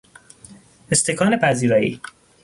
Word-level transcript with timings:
استکان 0.91 1.35
پذیرایی 1.39 2.01